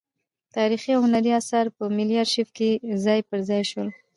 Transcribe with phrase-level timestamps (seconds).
[0.55, 2.69] تاریخي او هنري اثار په ملي ارشیف کې
[3.05, 3.89] ځای پر ځای شول.